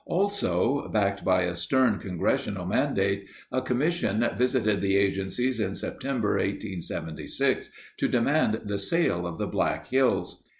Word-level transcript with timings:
Also, 0.07 0.87
backed 0.91 1.23
by 1.23 1.43
a 1.43 1.55
stern 1.55 1.99
congressional 1.99 2.65
mandate, 2.65 3.27
a 3.51 3.61
commission 3.61 4.27
visited 4.35 4.81
the 4.81 4.97
agencies 4.97 5.59
in 5.59 5.75
Sep 5.75 5.99
tember 5.99 6.39
1876 6.39 7.69
to 7.97 8.07
demand 8.07 8.61
the 8.65 8.79
sale 8.79 9.27
of 9.27 9.37
the 9.37 9.45
Black 9.45 9.85
Hills. 9.89 10.41